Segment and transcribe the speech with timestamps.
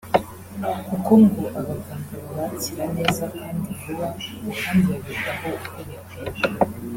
[0.87, 4.07] kuko ngo abaganga babakira neza kandi vuba
[4.39, 6.41] ngo kandi babitaho uko bikwiye